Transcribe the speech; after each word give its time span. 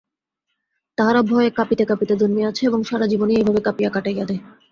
তাহারা 0.97 1.21
ভয়ে 1.23 1.49
কাঁপিতে 1.57 1.83
কাঁপিতে 1.85 2.13
জন্মিয়াছে 2.21 2.61
এবং 2.65 2.79
সারা 2.83 3.05
জীবনই 3.07 3.37
এইভাবে 3.37 3.61
কাঁপিয়া 3.61 3.89
কাটাইয়া 3.89 4.25
দেয়। 4.25 4.41